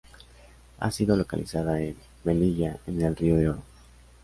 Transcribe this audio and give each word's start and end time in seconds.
Ha 0.79 0.89
sido 0.89 1.15
localizada 1.15 1.79
en 1.79 1.95
Melilla, 2.23 2.79
en 2.87 3.03
el 3.03 3.15
río 3.15 3.35
de 3.37 3.49
Oro. 3.49 3.61